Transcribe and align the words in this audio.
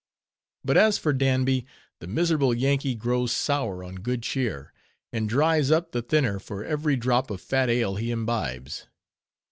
But 0.65 0.77
as 0.77 0.97
for 0.97 1.13
Danby, 1.13 1.67
the 1.99 2.07
miserable 2.07 2.55
Yankee 2.55 2.95
grows 2.95 3.31
sour 3.31 3.83
on 3.83 3.97
good 3.97 4.23
cheer, 4.23 4.73
and 5.13 5.29
dries 5.29 5.69
up 5.69 5.91
the 5.91 6.01
thinner 6.01 6.39
for 6.39 6.65
every 6.65 6.95
drop 6.95 7.29
of 7.29 7.39
fat 7.39 7.69
ale 7.69 7.97
he 7.97 8.09
imbibes. 8.09 8.87